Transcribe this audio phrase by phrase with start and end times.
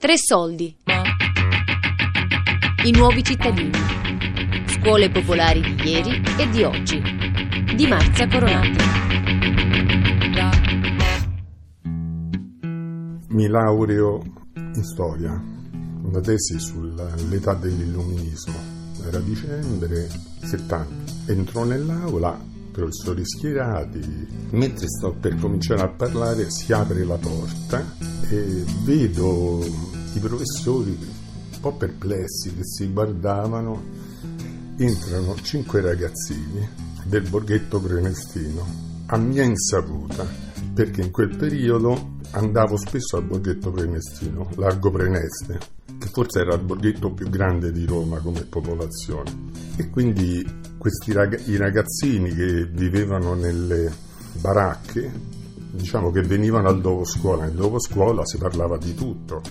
[0.00, 0.74] Tre soldi.
[2.84, 3.78] I nuovi cittadini.
[4.64, 7.02] Scuole popolari di ieri e di oggi.
[7.76, 8.78] Di Marzia Coronati.
[13.28, 14.22] Mi laureo
[14.54, 15.38] in storia,
[16.02, 18.56] una tesi sull'età dell'illuminismo.
[19.06, 20.08] Era dicembre
[20.40, 21.30] 70.
[21.30, 22.40] Entro nell'aula,
[22.72, 24.00] professori schierati.
[24.52, 27.84] Mentre sto per cominciare a parlare, si apre la porta
[28.30, 33.82] e vedo i professori un po' perplessi che si guardavano,
[34.76, 36.66] entrano cinque ragazzini
[37.04, 38.66] del borghetto prenestino,
[39.06, 40.26] a mia insaputa,
[40.72, 45.58] perché in quel periodo andavo spesso al borghetto prenestino, largo Preneste,
[45.98, 49.48] che forse era il borghetto più grande di Roma come popolazione.
[49.76, 50.44] E quindi
[50.78, 53.92] questi rag- i ragazzini che vivevano nelle
[54.40, 55.12] baracche,
[55.72, 59.42] diciamo che venivano al dopo scuola, nel dopo scuola si parlava di tutto,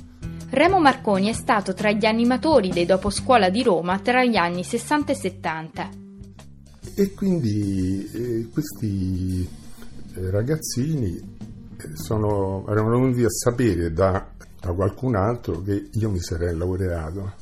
[0.51, 5.11] Remo Marconi è stato tra gli animatori dei doposcuola di Roma tra gli anni 60
[5.11, 5.89] e 70.
[6.95, 9.47] E quindi eh, questi
[10.15, 14.27] eh, ragazzini eh, sono, erano venuti a sapere da,
[14.59, 17.33] da, qualcun altro che io mi sarei laureato.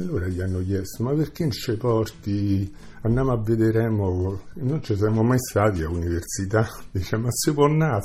[0.00, 4.96] E allora gli hanno chiesto, ma perché non ci porti andiamo a vedere non ci
[4.96, 8.00] siamo mai stati a università, dice ma si può andare,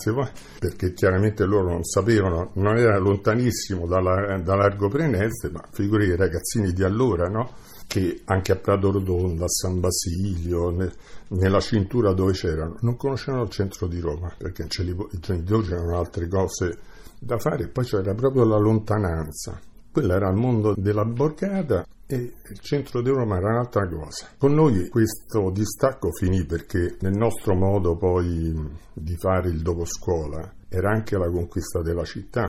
[0.60, 6.18] perché chiaramente loro non sapevano, non era lontanissimo dalla, da Largo Preneste, ma figuri i
[6.18, 7.50] ragazzini di allora, no?
[7.88, 10.92] che anche a Prato Rotondo, a San Basilio, ne,
[11.30, 16.28] nella cintura dove c'erano, non conoscevano il centro di Roma, perché i genitori c'erano altre
[16.28, 16.78] cose
[17.18, 19.58] da fare, poi c'era proprio la lontananza.
[19.96, 24.28] Quella era il mondo della borgata e il centro di Roma era un'altra cosa.
[24.38, 28.54] Con noi questo distacco finì perché nel nostro modo poi
[28.92, 32.46] di fare il dopo scuola era anche la conquista della città.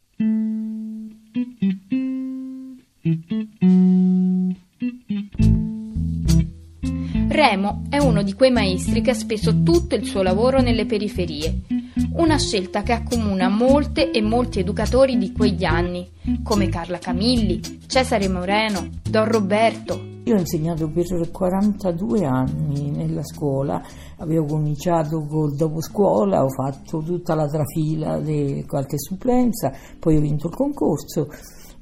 [7.57, 11.63] Remo è uno di quei maestri che ha speso tutto il suo lavoro nelle periferie.
[12.17, 16.07] Una scelta che accomuna molte e molti educatori di quegli anni,
[16.43, 19.99] come Carla Camilli, Cesare Moreno, Don Roberto.
[20.25, 23.81] Io ho insegnato per 42 anni nella scuola,
[24.19, 30.21] avevo cominciato col dopo scuola, ho fatto tutta la trafila di qualche supplenza, poi ho
[30.21, 31.29] vinto il concorso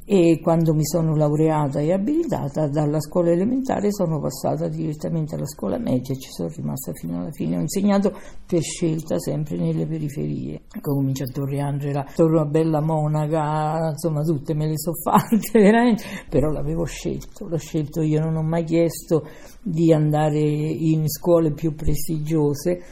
[0.07, 5.79] e quando mi sono laureata e abilitata dalla scuola elementare sono passata direttamente alla scuola
[5.79, 7.57] media e ci sono rimasta fino alla fine.
[7.57, 8.13] Ho insegnato
[8.47, 10.63] per scelta sempre nelle periferie.
[10.77, 15.51] Ho cominciato a Torre Angela, Torre una bella monaca, insomma tutte me le so fatte
[15.59, 19.27] veramente, però l'avevo scelto, l'ho scelto io, non ho mai chiesto
[19.63, 22.83] di andare in scuole più prestigiose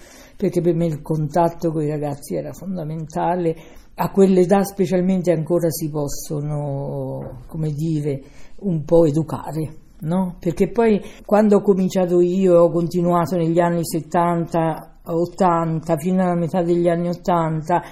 [0.42, 3.54] perché per me il contatto con i ragazzi era fondamentale
[3.94, 8.22] a quell'età specialmente ancora si possono, come dire,
[8.60, 9.76] un po' educare.
[10.02, 10.36] No?
[10.40, 16.62] Perché poi quando ho cominciato io ho continuato negli anni 70, 80, fino alla metà
[16.62, 17.82] degli anni 80,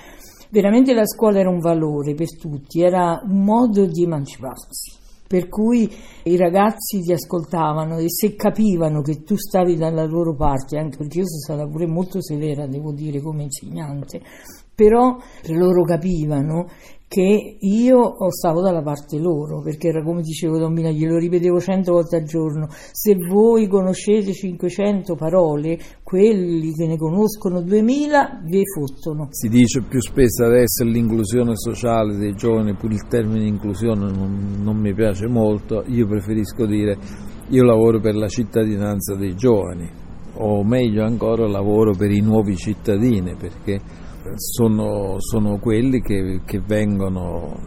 [0.50, 4.98] veramente la scuola era un valore per tutti, era un modo di emanciparsi.
[5.30, 5.88] Per cui
[6.24, 11.18] i ragazzi ti ascoltavano e se capivano che tu stavi dalla loro parte, anche perché
[11.18, 14.20] io sono stata pure molto severa, devo dire, come insegnante,
[14.80, 15.18] però
[15.48, 16.66] loro capivano
[17.06, 22.16] che io stavo dalla parte loro, perché era come dicevo Dombina, glielo ripetevo cento volte
[22.16, 29.26] al giorno, se voi conoscete 500 parole, quelli che ne conoscono 2000 vi fottono.
[29.32, 34.76] Si dice più spesso adesso l'inclusione sociale dei giovani, pure il termine inclusione non, non
[34.76, 36.96] mi piace molto, io preferisco dire
[37.48, 39.90] io lavoro per la cittadinanza dei giovani,
[40.36, 43.99] o meglio ancora lavoro per i nuovi cittadini, perché
[44.34, 47.58] sono, sono quelli che, che, vengono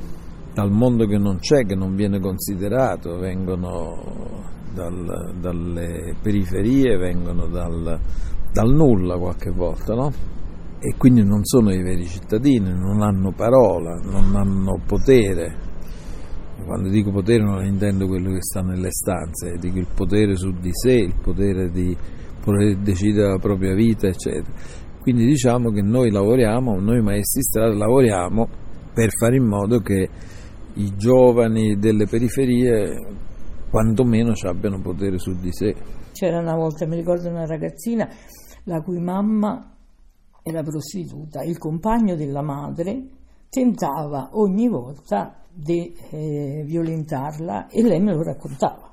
[0.53, 4.41] dal mondo che non c'è, che non viene considerato, vengono
[4.73, 7.99] dal, dalle periferie, vengono dal,
[8.51, 10.11] dal nulla qualche volta, no?
[10.79, 15.71] E quindi non sono i veri cittadini, non hanno parola, non hanno potere.
[16.65, 20.69] Quando dico potere non intendo quello che sta nelle stanze, dico il potere su di
[20.71, 21.95] sé, il potere di
[22.41, 28.47] poter decidere la propria vita, eccetera quindi diciamo che noi lavoriamo, noi maestri strada lavoriamo
[28.93, 30.07] per fare in modo che
[30.75, 32.95] i giovani delle periferie
[33.69, 35.75] quantomeno abbiano potere su di sé.
[36.13, 38.07] C'era una volta, mi ricordo una ragazzina
[38.63, 39.75] la cui mamma
[40.41, 43.03] era prostituta, il compagno della madre
[43.49, 48.92] tentava ogni volta di eh, violentarla e lei me lo raccontava.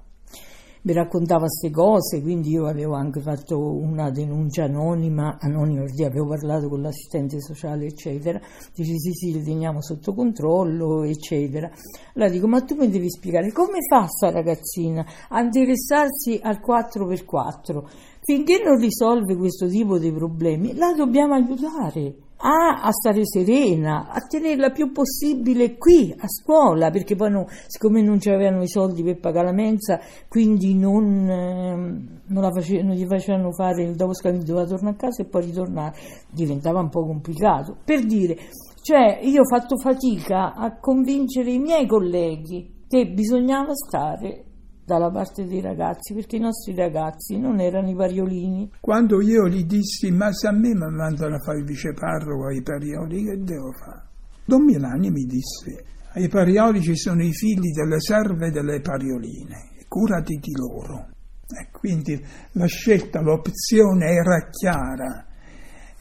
[0.82, 6.28] Mi raccontava queste cose, quindi io avevo anche fatto una denuncia anonima, anonima perché avevo
[6.28, 8.40] parlato con l'assistente sociale, eccetera.
[8.74, 11.70] Dice sì, sì, le teniamo sotto controllo, eccetera.
[12.14, 17.84] Allora dico, ma tu mi devi spiegare come fa sta ragazzina a interessarsi al 4x4?
[18.22, 24.20] Finché non risolve questo tipo di problemi, la dobbiamo aiutare a, a, stare serena, a
[24.20, 29.18] tenerla più possibile qui a scuola, perché poi no, siccome non c'avevano i soldi per
[29.18, 34.42] pagare la mensa, quindi non, eh, non, face, non gli facevano fare il dopo scambio,
[34.42, 35.96] doveva tornare a casa e poi ritornare,
[36.30, 37.76] diventava un po' complicato.
[37.84, 38.36] Per dire,
[38.82, 44.44] cioè io ho fatto fatica a convincere i miei colleghi che bisognava stare
[44.90, 48.72] dalla parte dei ragazzi, perché i nostri ragazzi non erano i variolini.
[48.80, 52.60] Quando io gli dissi, ma se a me mi mandano a fare il viceparroco ai
[52.60, 54.02] parioli, che devo fare?
[54.44, 55.84] Don Milani mi disse,
[56.14, 61.06] ai parioli ci sono i figli delle serve e delle parioline, curati di loro.
[61.46, 62.20] E quindi
[62.52, 65.24] la scelta, l'opzione era chiara.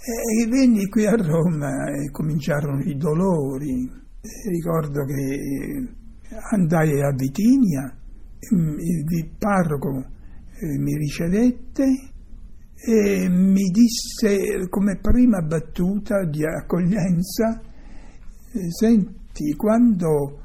[0.02, 3.88] E venni qui a Roma e cominciarono i dolori.
[4.50, 5.98] Ricordo che
[6.52, 7.99] andai a Vitinia
[8.40, 10.06] il parroco
[10.62, 11.86] eh, mi ricevette
[12.82, 17.60] e mi disse come prima battuta di accoglienza,
[18.54, 20.40] eh, senti, quando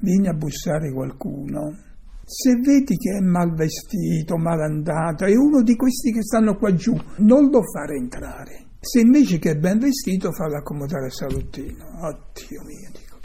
[0.00, 1.76] viene a bussare qualcuno,
[2.24, 6.74] se vedi che è mal vestito, mal andato, è uno di questi che stanno qua
[6.74, 8.66] giù, non lo fare entrare.
[8.80, 11.84] Se invece che è ben vestito, fallo accomodare al salottino.
[12.02, 13.18] Oh Dio mio, dico,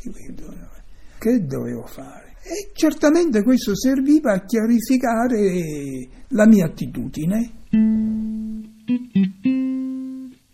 [1.19, 2.22] che dovevo fare?
[2.45, 7.51] E certamente questo serviva a chiarificare la mia attitudine.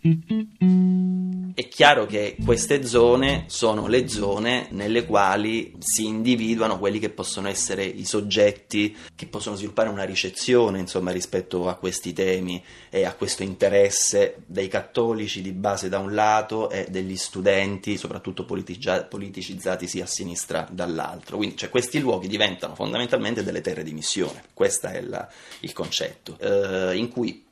[0.02, 7.50] È chiaro che queste zone sono le zone nelle quali si individuano quelli che possono
[7.50, 13.14] essere i soggetti che possono sviluppare una ricezione insomma, rispetto a questi temi e a
[13.14, 20.06] questo interesse dei cattolici di base da un lato e degli studenti, soprattutto politicizzati sia
[20.06, 21.36] a sinistra dall'altro.
[21.36, 25.28] Quindi cioè, questi luoghi diventano fondamentalmente delle terre di missione, questo è la,
[25.60, 27.48] il concetto, eh, in cui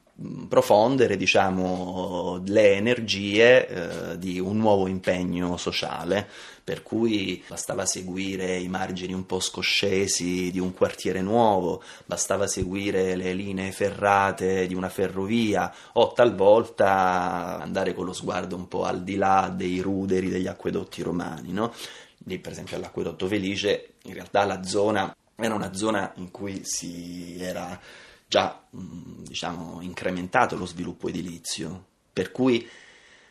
[0.48, 6.28] profondere diciamo, le energie eh, di un nuovo impegno sociale,
[6.64, 13.16] per cui bastava seguire i margini un po' scoscesi di un quartiere nuovo, bastava seguire
[13.16, 19.04] le linee ferrate di una ferrovia o talvolta andare con lo sguardo un po' al
[19.04, 21.54] di là dei ruderi degli acquedotti romani.
[21.54, 21.74] No?
[22.26, 27.38] Lì, per esempio all'acquedotto Felice, in realtà la zona era una zona in cui si
[27.40, 27.80] era
[28.28, 32.68] già mm, diciamo, incrementato lo sviluppo edilizio, per cui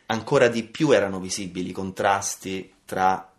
[0.07, 3.31] ancora di più erano visibili i contrasti tra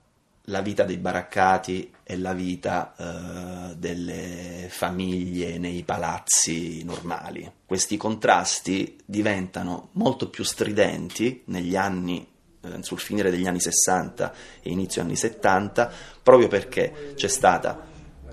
[0.49, 7.51] la vita dei baraccati e la vita eh, delle famiglie nei palazzi normali.
[7.67, 12.27] Questi contrasti diventano molto più stridenti negli anni
[12.61, 14.33] eh, sul finire degli anni 60
[14.63, 17.87] e inizio anni 70, proprio perché c'è stata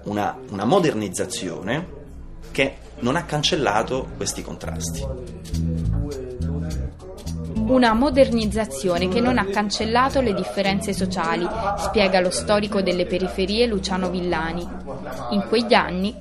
[0.03, 2.03] una, una modernizzazione
[2.51, 5.05] che non ha cancellato questi contrasti.
[7.67, 11.47] Una modernizzazione che non ha cancellato le differenze sociali,
[11.77, 14.67] spiega lo storico delle periferie Luciano Villani.
[15.31, 16.15] In quegli anni,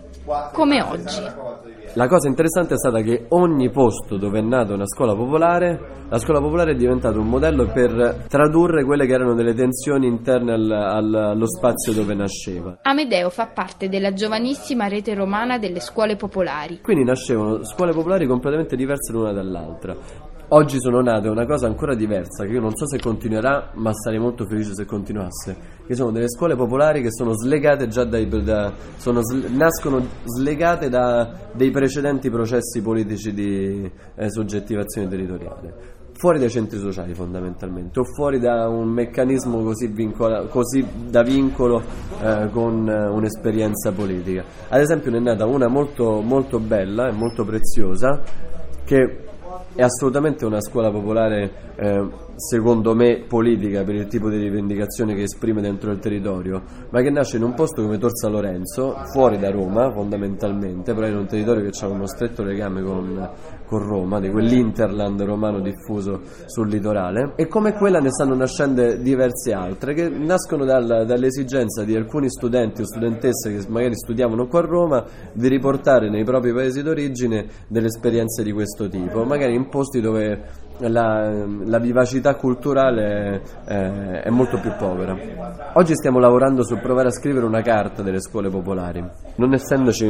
[0.53, 1.23] come oggi.
[1.96, 6.19] La cosa interessante è stata che ogni posto dove è nata una scuola popolare, la
[6.19, 10.70] scuola popolare è diventata un modello per tradurre quelle che erano delle tensioni interne al,
[10.72, 12.79] al, allo spazio dove nasceva.
[12.82, 16.81] Amedeo fa parte della giovanissima rete romana delle scuole popolari.
[16.81, 19.94] Quindi nascevano scuole popolari completamente diverse l'una dall'altra.
[20.48, 24.19] Oggi sono nate una cosa ancora diversa che io non so se continuerà, ma sarei
[24.19, 25.56] molto felice se continuasse.
[25.86, 28.29] Che sono delle scuole popolari che sono slegate già dai.
[28.29, 36.03] Da, sono, nascono slegate da dei precedenti processi politici di eh, soggettivazione territoriale.
[36.13, 41.82] Fuori dai centri sociali fondamentalmente, o fuori da un meccanismo così, vincola, così da vincolo
[42.22, 44.44] eh, con eh, un'esperienza politica.
[44.69, 48.20] Ad esempio, ne è nata una molto, molto bella e molto preziosa
[48.84, 49.32] che
[49.83, 55.60] assolutamente una scuola popolare, eh, secondo me, politica per il tipo di rivendicazione che esprime
[55.60, 59.93] dentro il territorio, ma che nasce in un posto come Torsa Lorenzo, fuori da Roma
[59.93, 63.31] fondamentalmente, però in un territorio che ha uno stretto legame con,
[63.67, 69.53] con Roma, di quell'interland romano diffuso sul litorale, e come quella ne stanno nascendo diverse
[69.53, 74.67] altre, che nascono dal, dall'esigenza di alcuni studenti o studentesse che magari studiavano qua a
[74.67, 80.00] Roma di riportare nei propri paesi d'origine delle esperienze di questo tipo, magari in posti
[80.00, 85.17] dove la, la, vivacità culturale è, è, molto più povera.
[85.75, 89.05] Oggi stiamo lavorando su provare a scrivere una carta delle scuole popolari,
[89.37, 90.07] non essendoci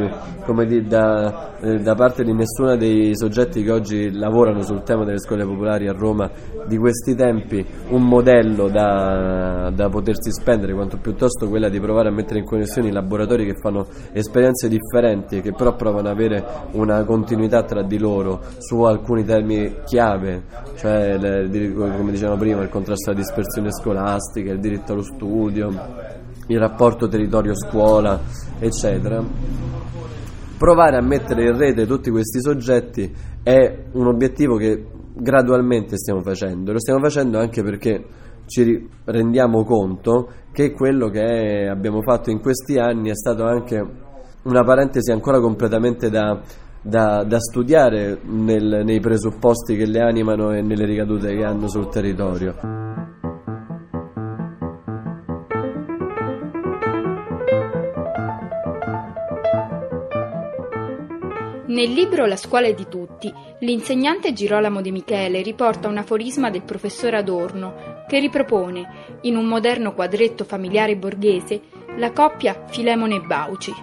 [0.65, 5.19] dire, da, eh, da, parte di nessuno dei soggetti che oggi lavorano sul tema delle
[5.19, 6.29] scuole popolari a Roma
[6.65, 12.11] di questi tempi un modello da, da potersi spendere, quanto piuttosto quella di provare a
[12.11, 17.03] mettere in connessione i laboratori che fanno esperienze differenti, che però provano ad avere una
[17.03, 23.09] continuità tra di loro su alcuni temi chiave cioè le, come dicevamo prima il contrasto
[23.09, 25.69] alla dispersione scolastica, il diritto allo studio,
[26.47, 28.19] il rapporto territorio-scuola,
[28.59, 29.23] eccetera.
[30.57, 36.71] Provare a mettere in rete tutti questi soggetti è un obiettivo che gradualmente stiamo facendo,
[36.71, 38.03] lo stiamo facendo anche perché
[38.47, 44.03] ci rendiamo conto che quello che abbiamo fatto in questi anni è stato anche
[44.43, 46.39] una parentesi ancora completamente da
[46.85, 51.89] da, da studiare nel, nei presupposti che le animano e nelle ricadute che hanno sul
[51.89, 52.55] territorio.
[61.65, 66.61] Nel libro La scuola è di tutti, l'insegnante Girolamo De Michele riporta un aforisma del
[66.61, 71.61] professor Adorno che ripropone, in un moderno quadretto familiare borghese,
[71.97, 73.73] la coppia Filemone e Bauci.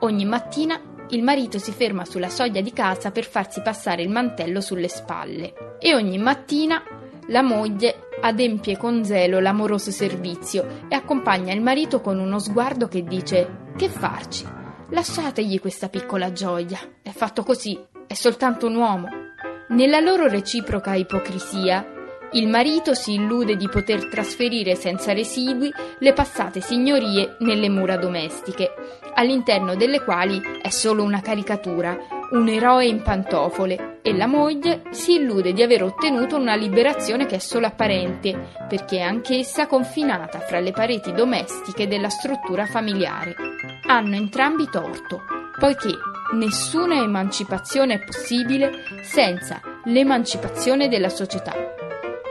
[0.00, 0.78] Ogni mattina
[1.10, 5.76] il marito si ferma sulla soglia di casa per farsi passare il mantello sulle spalle
[5.78, 6.82] e ogni mattina
[7.28, 13.04] la moglie adempie con zelo l'amoroso servizio e accompagna il marito con uno sguardo che
[13.04, 14.46] dice che farci?
[14.90, 19.08] Lasciategli questa piccola gioia, è fatto così, è soltanto un uomo.
[19.68, 21.86] Nella loro reciproca ipocrisia,
[22.32, 28.72] il marito si illude di poter trasferire senza residui le passate signorie nelle mura domestiche,
[29.18, 31.98] all'interno delle quali è solo una caricatura,
[32.30, 37.36] un eroe in pantofole, e la moglie si illude di aver ottenuto una liberazione che
[37.36, 43.34] è solo apparente, perché è anch'essa confinata fra le pareti domestiche della struttura familiare.
[43.86, 45.22] Hanno entrambi torto,
[45.58, 45.90] poiché
[46.34, 51.52] nessuna emancipazione è possibile senza l'emancipazione della società.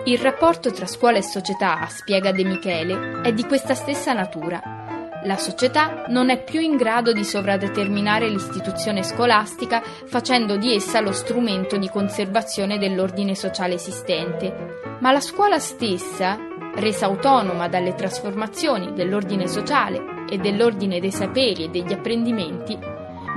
[0.06, 4.77] Il rapporto tra scuola e società, spiega De Michele, è di questa stessa natura.
[5.24, 11.12] La società non è più in grado di sovradeterminare l'istituzione scolastica facendo di essa lo
[11.12, 16.38] strumento di conservazione dell'ordine sociale esistente, ma la scuola stessa,
[16.76, 22.78] resa autonoma dalle trasformazioni dell'ordine sociale e dell'ordine dei saperi e degli apprendimenti,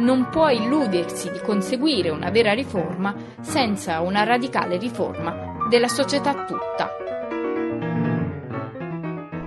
[0.01, 6.91] non può illudersi di conseguire una vera riforma senza una radicale riforma della società tutta.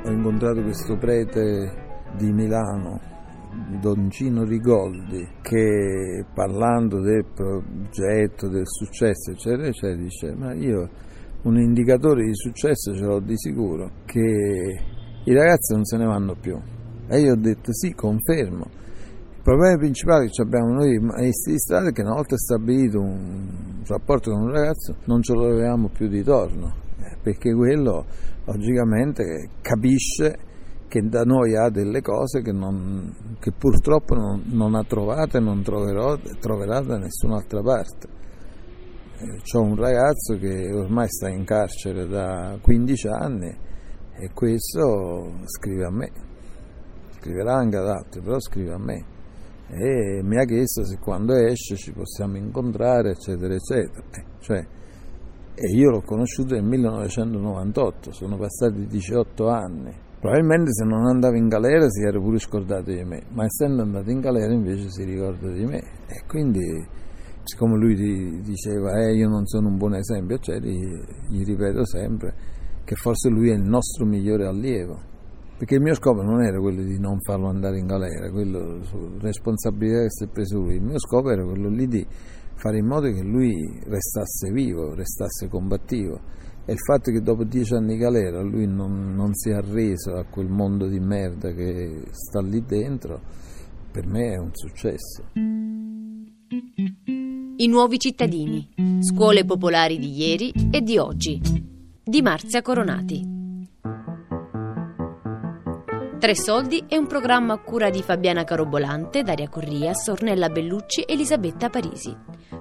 [0.06, 1.83] Ho incontrato questo prete
[2.16, 3.00] di Milano,
[3.80, 10.90] Don Gino Rigoldi, che parlando del progetto, del successo, eccetera, eccetera, dice, ma io
[11.44, 14.80] un indicatore di successo ce l'ho di sicuro, che
[15.26, 16.58] i ragazzi non se ne vanno più.
[17.08, 18.66] E io ho detto sì, confermo.
[19.36, 23.84] Il problema principale che abbiamo noi maestri di strada è che una volta stabilito un
[23.86, 28.06] rapporto con un ragazzo non ce lo avevamo più di torno, eh, perché quello
[28.46, 30.52] logicamente capisce
[30.94, 35.40] che da noi ha delle cose che, non, che purtroppo non, non, ha trovato e
[35.40, 38.08] non troverò, troverà da nessun'altra parte.
[39.18, 45.90] Eh, un ragazzo che ormai sta in carcere da 15 anni e questo scrive a
[45.92, 46.12] me,
[47.18, 49.06] scriverà anche ad altri, però scrive a me
[49.70, 54.06] e mi ha chiesto se quando esce ci possiamo incontrare, eccetera, eccetera.
[54.12, 54.64] Eh, cioè,
[55.56, 60.03] e io l'ho conosciuto nel 1998, sono passati 18 anni.
[60.24, 64.10] Probabilmente se non andavo in galera si era pure scordato di me, ma essendo andato
[64.10, 65.80] in galera invece si ricorda di me.
[66.08, 66.62] E quindi,
[67.44, 72.34] siccome lui diceva eh, io non sono un buon esempio, eccetera, gli, gli ripeto sempre
[72.86, 74.98] che forse lui è il nostro migliore allievo.
[75.58, 78.80] Perché il mio scopo non era quello di non farlo andare in galera, quello
[79.20, 82.08] responsabilità che si è preso lui, il mio scopo era quello lì di
[82.56, 83.52] fare in modo che lui
[83.88, 86.18] restasse vivo, restasse combattivo
[86.66, 90.16] e il fatto che dopo dieci anni di galera lui non, non si è arreso
[90.16, 93.20] a quel mondo di merda che sta lì dentro,
[93.92, 95.24] per me è un successo.
[97.56, 98.68] I nuovi cittadini,
[99.00, 101.40] scuole popolari di ieri e di oggi,
[102.04, 103.34] di Marzia Coronati.
[106.24, 111.12] Tre Soldi è un programma a cura di Fabiana Carobolante, Daria Corrias, Ornella Bellucci e
[111.12, 112.16] Elisabetta Parisi.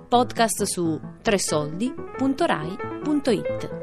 [0.08, 3.81] Podcast su tresoldi.rai.it.